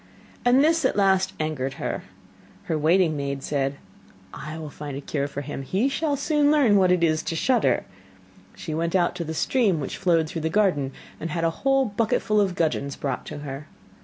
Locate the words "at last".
0.83-1.33